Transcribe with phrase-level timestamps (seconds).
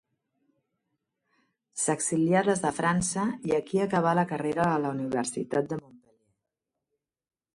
[1.81, 6.17] S'exilià des de França i aquí acabà la carrera a la Universitat de Montpeller.